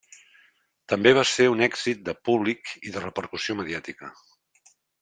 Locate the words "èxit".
1.67-2.01